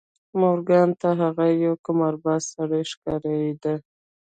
[0.39, 3.73] مورګان ته هغه یو قمارباز سړی ښکارېده